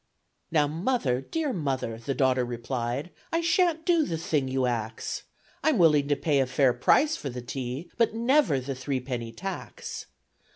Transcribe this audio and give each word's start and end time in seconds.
"Now, 0.49 0.65
mother, 0.65 1.21
dear 1.21 1.53
mother," 1.53 1.99
the 1.99 2.15
daughter 2.15 2.43
replied, 2.43 3.11
"I 3.31 3.41
shan't 3.41 3.85
do 3.85 4.03
the 4.03 4.17
thing 4.17 4.47
you 4.47 4.65
ax. 4.65 5.25
I'm 5.63 5.77
willing 5.77 6.07
to 6.07 6.15
pay 6.15 6.39
a 6.39 6.47
fair 6.47 6.73
price 6.73 7.15
for 7.15 7.29
the 7.29 7.39
tea, 7.39 7.87
But 7.97 8.15
never 8.15 8.59
the 8.59 8.73
three 8.73 8.99
penny 8.99 9.31
tax." 9.31 10.07